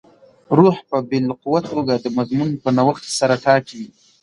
[0.57, 3.83] روح په باالقوه توګه د مضمون په نوښت سره ټاکي.